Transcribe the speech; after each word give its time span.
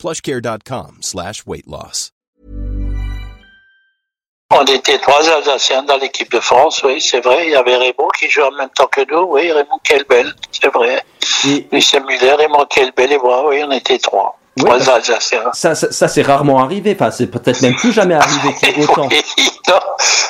plushcare.com 0.00 0.98
slash 1.02 1.44
weight 1.46 1.66
loss. 1.66 2.10
On 4.52 4.64
était 4.64 4.98
trois 4.98 5.28
Alsaciens 5.30 5.84
dans 5.84 5.96
l'équipe 5.98 6.30
de 6.32 6.40
France, 6.40 6.82
oui, 6.82 7.00
c'est 7.00 7.20
vrai. 7.20 7.46
Il 7.46 7.52
y 7.52 7.54
avait 7.54 7.76
Raymond 7.76 8.08
qui 8.18 8.28
jouait 8.28 8.42
en 8.42 8.50
même 8.50 8.68
temps 8.70 8.88
que 8.88 9.02
nous, 9.08 9.26
oui, 9.34 9.52
Raymond 9.52 9.78
Kelbel, 9.84 10.34
c'est 10.50 10.72
vrai. 10.72 11.04
Et- 11.46 11.68
Lucien 11.70 12.00
Muller, 12.00 12.32
Raymond 12.32 12.64
Kelbel 12.64 13.12
et 13.12 13.18
moi, 13.18 13.48
oui, 13.48 13.62
on 13.64 13.70
était 13.70 13.98
trois. 13.98 14.39
Ça, 15.52 15.74
ça, 15.74 15.90
ça, 15.92 16.08
c'est 16.08 16.22
rarement 16.22 16.58
arrivé. 16.58 16.96
Enfin, 16.98 17.10
c'est 17.10 17.28
peut-être 17.28 17.62
même 17.62 17.74
plus 17.76 17.92
jamais 17.92 18.14
arrivé 18.14 18.52
qu'il 18.58 18.68
y 18.68 18.80
ait 18.80 18.84
autant. 18.84 19.08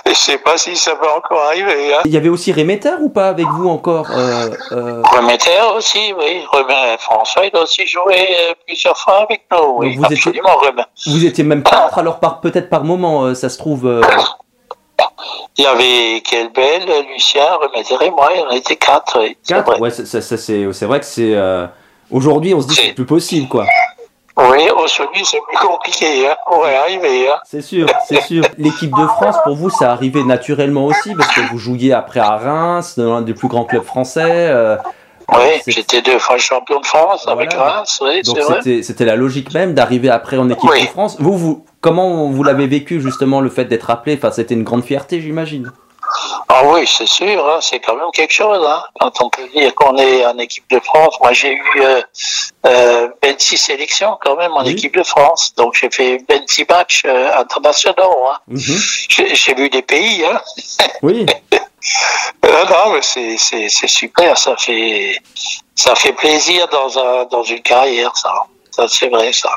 Je 0.07 0.13
sais 0.15 0.39
pas 0.39 0.59
si 0.59 0.77
ça 0.77 0.95
va 0.95 1.17
encore 1.17 1.43
arriver. 1.45 1.95
Hein. 1.95 2.01
Il 2.05 2.13
y 2.13 2.17
avait 2.17 2.29
aussi 2.29 2.53
Réméter 2.53 2.93
ou 3.01 3.09
pas 3.09 3.29
avec 3.29 3.47
vous 3.47 3.69
encore 3.69 4.07
euh, 4.11 4.51
euh, 4.73 5.03
Remetter 5.05 5.61
aussi, 5.77 6.13
oui. 6.19 6.43
Remet- 6.53 6.99
François, 6.99 7.47
il 7.47 7.57
a 7.57 7.63
aussi 7.63 7.87
joué 7.87 8.17
euh, 8.19 8.55
plusieurs 8.67 8.97
fois 8.99 9.23
avec 9.23 9.45
nous, 9.51 9.77
oui. 9.79 9.97
Vous 9.97 10.05
étiez- 10.05 10.17
Absolument, 10.19 10.55
Remet. 10.57 10.83
Vous 11.07 11.25
étiez 11.25 11.45
même 11.45 11.63
quatre, 11.63 11.99
alors 11.99 12.19
par, 12.21 12.41
peut-être 12.41 12.69
par 12.69 12.85
moment, 12.85 13.25
euh, 13.25 13.35
ça 13.35 13.49
se 13.49 13.57
trouve. 13.57 13.87
euh, 13.87 14.03
Il 15.57 15.65
y 15.65 15.67
avait 15.67 16.21
Kelbel, 16.23 16.83
Lucien, 17.13 17.47
Remetter 17.57 18.05
et 18.05 18.11
moi, 18.11 18.29
on 18.51 18.55
était 18.55 18.77
quatre, 18.77 19.21
oui. 19.21 19.37
quatre. 19.47 19.81
Ouais, 19.81 19.91
c'est 19.91 20.85
vrai 20.87 21.01
que 21.01 21.07
c'est. 21.07 21.35
Aujourd'hui, 22.11 22.53
on 22.55 22.61
se 22.61 22.67
dit 22.67 22.75
que 22.77 22.83
C'est- 22.83 22.93
plus 22.93 23.07
possible, 23.07 23.49
quoi. 23.49 23.65
Oui, 24.37 24.69
aujourd'hui, 24.71 25.23
c'est 25.25 25.41
plus 25.49 25.57
compliqué, 25.59 26.29
hein. 26.29 26.37
On 26.51 26.59
va 26.61 26.73
y 26.73 26.75
arriver, 26.77 27.29
hein. 27.29 27.37
C'est 27.45 27.61
sûr, 27.63 27.87
c'est 28.09 28.23
sûr. 28.23 28.45
L'équipe 28.59 28.91
de 28.91 29.07
France, 29.07 29.37
pour 29.45 29.57
vous, 29.57 29.71
ça 29.71 29.91
arrivait 29.93 30.23
naturellement 30.25 30.87
aussi, 30.87 31.15
parce 31.15 31.33
que 31.35 31.41
vous 31.51 31.59
jouiez 31.59 31.93
après 31.93 32.21
à 32.21 32.37
Reims, 32.37 32.95
dans 32.97 33.15
l'un 33.15 33.23
des 33.23 33.35
plus 33.35 33.49
grands 33.49 33.65
clubs 33.65 33.83
français. 33.85 34.23
euh, 34.25 34.77
Oui, 35.33 35.61
j'étais 35.67 36.01
deux 36.01 36.19
fois 36.19 36.39
champion 36.39 36.81
de 36.81 36.87
France 36.87 37.27
avec. 37.29 37.53
Reims, 37.53 37.99
oui, 38.03 38.23
Donc 38.23 38.39
c'était 38.39 38.83
c'était 38.83 39.05
la 39.05 39.17
logique 39.17 39.53
même 39.53 39.75
d'arriver 39.75 40.11
après 40.11 40.39
en 40.39 40.49
équipe 40.49 40.71
Oui. 40.71 40.83
de 40.83 40.89
France. 40.89 41.17
Vous, 41.21 41.37
vous, 41.37 41.65
comment 41.81 42.31
vous 42.31 42.43
l'avez 42.43 42.67
vécu 42.67 43.01
justement 43.01 43.41
le 43.41 43.51
fait 43.51 43.65
d'être 43.67 43.91
appelé? 43.91 44.17
Enfin, 44.17 44.31
c'était 44.31 44.55
une 44.55 44.65
grande 44.65 44.85
fierté, 44.85 45.21
j'imagine. 45.21 45.71
Ah 46.49 46.63
oui, 46.67 46.85
c'est 46.89 47.07
sûr, 47.07 47.47
hein, 47.49 47.59
c'est 47.61 47.79
quand 47.79 47.95
même 47.95 48.11
quelque 48.13 48.33
chose. 48.33 48.67
Hein, 48.67 48.83
quand 48.99 49.23
on 49.23 49.29
peut 49.31 49.47
dire 49.55 49.73
qu'on 49.77 49.97
est 49.97 50.27
en 50.27 50.37
équipe 50.39 50.65
de 50.71 50.81
France. 50.81 51.17
Moi, 51.21 51.33
j'ai 51.33 51.53
eu 51.53 51.63
euh, 51.81 52.01
euh, 52.67 53.00
26 53.41 53.57
sélections 53.57 54.19
quand 54.23 54.37
même 54.37 54.53
en 54.53 54.65
Oui. 54.65 54.73
équipe 54.73 54.95
de 54.95 55.03
France. 55.03 55.55
Donc, 55.57 55.75
j'ai 55.75 55.91
fait 55.91 56.23
26 56.29 56.67
matchs 56.69 57.03
euh, 57.07 57.31
internationaux. 57.39 58.27
Hein. 58.31 58.39
Mhm. 58.49 58.61
J'ai 59.09 59.35
j'ai 59.35 59.55
vu 59.55 59.69
des 59.71 59.83
pays. 59.83 60.25
Hein. 60.25 60.41
Oui, 61.03 61.25
Euh, 62.45 62.65
non, 62.69 62.93
mais 62.93 63.01
c'est 63.03 63.87
super. 63.89 64.37
Ça 64.37 64.55
fait 64.59 65.17
ça 65.75 65.95
fait 65.95 66.13
plaisir 66.13 66.69
dans 66.71 66.99
un 66.99 67.25
dans 67.25 67.43
une 67.43 67.63
carrière, 67.63 68.15
ça. 68.17 68.33
Ça 68.71 68.87
c'est 68.89 69.09
vrai, 69.09 69.33
ça. 69.33 69.51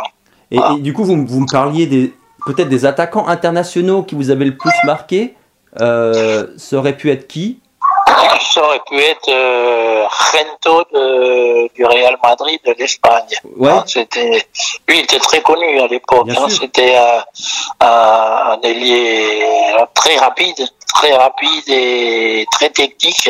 et, 0.50 0.58
et 0.58 0.80
du 0.80 0.94
coup, 0.94 1.04
vous, 1.04 1.16
me 1.18 1.52
parliez 1.52 1.86
des 1.86 2.14
peut-être 2.46 2.70
des 2.70 2.86
attaquants 2.86 3.28
internationaux 3.28 4.04
qui 4.04 4.16
vous 4.16 4.30
avaient 4.32 4.46
le 4.46 4.56
plus 4.58 4.72
marqué. 4.86 5.36
Euh, 5.82 6.48
ça 6.58 6.78
aurait 6.78 6.96
pu 6.96 7.10
être 7.12 7.28
qui? 7.28 7.60
Ça 8.54 8.64
aurait 8.64 8.82
pu 8.88 9.00
être 9.00 9.30
euh, 9.30 10.06
Rento 10.32 10.84
de, 10.94 11.74
du 11.74 11.86
Real 11.86 12.18
Madrid 12.24 12.60
de 12.66 12.74
l'Espagne. 12.78 13.24
Ouais. 13.56 13.70
Hein, 13.70 13.84
c'était, 13.88 14.46
lui, 14.88 15.00
il 15.00 15.04
était 15.04 15.20
très 15.20 15.42
connu 15.42 15.80
à 15.80 15.88
l'époque. 15.88 16.30
Hein. 16.30 16.48
C'était 16.50 16.96
un, 16.96 17.24
un, 17.80 18.52
un 18.52 18.62
ailier 18.62 19.44
très 19.94 20.18
rapide, 20.18 20.68
très 20.94 21.16
rapide 21.16 21.64
et 21.68 22.46
très 22.52 22.70
technique. 22.70 23.30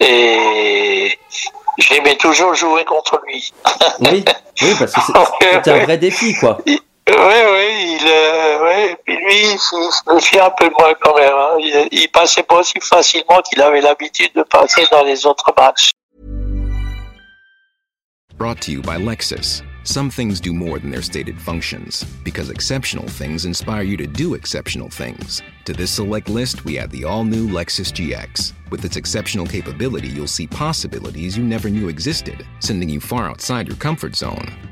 Et 0.00 1.18
j'aimais 1.78 2.16
toujours 2.16 2.54
jouer 2.54 2.84
contre 2.84 3.20
lui. 3.26 3.52
Oui, 4.00 4.24
oui, 4.62 4.74
parce 4.78 4.92
que 4.92 5.00
c'était 5.52 5.70
un 5.70 5.84
vrai 5.84 5.98
défi, 5.98 6.34
quoi. 6.34 6.58
Oui, 6.66 6.78
oui, 7.08 7.98
il, 8.00 8.06
euh, 8.06 8.49
lui, 9.30 9.52
il 9.52 9.58
se 9.58 10.38
un 10.40 10.50
peu 10.50 10.68
de 10.68 10.74
moi 10.78 10.94
quand 11.00 11.16
même. 11.16 11.32
hein. 11.32 11.56
Il, 11.60 11.88
il 11.92 12.08
passait 12.08 12.42
pas 12.42 12.60
aussi 12.60 12.78
facilement 12.80 13.40
qu'il 13.48 13.60
avait 13.62 13.80
l'habitude 13.80 14.32
de 14.34 14.42
passer 14.42 14.82
dans 14.90 15.04
les 15.04 15.24
autres 15.26 15.52
matchs. 15.56 15.90
Brought 18.36 18.60
to 18.62 18.72
you 18.72 18.80
by 18.80 18.96
Lexus. 18.96 19.62
Some 19.82 20.10
things 20.10 20.40
do 20.40 20.52
more 20.52 20.78
than 20.78 20.90
their 20.90 21.02
stated 21.02 21.38
functions, 21.38 22.04
because 22.22 22.50
exceptional 22.50 23.06
things 23.08 23.44
inspire 23.46 23.82
you 23.82 23.96
to 23.96 24.06
do 24.06 24.34
exceptional 24.34 24.88
things. 24.90 25.42
To 25.64 25.72
this 25.72 25.90
select 25.90 26.28
list, 26.28 26.64
we 26.64 26.78
add 26.78 26.90
the 26.90 27.04
all 27.04 27.24
new 27.24 27.48
Lexus 27.48 27.90
GX. 27.92 28.52
With 28.70 28.84
its 28.84 28.96
exceptional 28.96 29.46
capability, 29.46 30.08
you'll 30.08 30.26
see 30.26 30.46
possibilities 30.46 31.36
you 31.36 31.44
never 31.44 31.70
knew 31.70 31.88
existed, 31.88 32.46
sending 32.60 32.88
you 32.90 33.00
far 33.00 33.28
outside 33.28 33.68
your 33.68 33.76
comfort 33.76 34.16
zone. 34.16 34.52